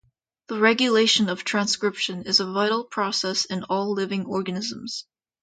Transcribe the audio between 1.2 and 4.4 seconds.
of transcription is a vital process in all living